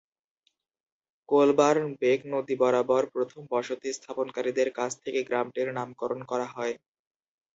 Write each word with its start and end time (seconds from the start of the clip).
Coburn 1.29 1.85
Beck 2.01 2.19
নদী 2.33 2.55
বরাবর 2.61 3.03
প্রথম 3.13 3.41
বসতি 3.51 3.89
স্থাপনকারীদের 3.93 4.69
কাছ 4.75 4.91
থেকে 5.03 5.19
গ্রামটির 5.27 5.67
নামকরণ 5.77 6.21
করা 6.31 6.47
হয়। 6.55 6.75